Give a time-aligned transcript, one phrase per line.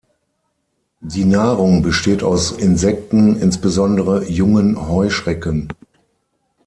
[1.01, 5.67] Die Nahrung besteht aus Insekten, insbesondere jungen Heuschrecken.